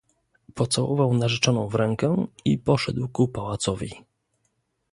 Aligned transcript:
"Pocałował 0.53 1.13
narzeczoną 1.13 1.67
w 1.69 1.75
rękę 1.75 2.27
i 2.45 2.57
poszedł 2.57 3.07
ku 3.07 3.27
pałacowi." 3.27 3.91